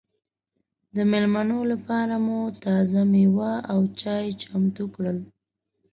[0.95, 5.17] د مېلمنو لپاره مو تازه مېوې او چای چمتو کړل.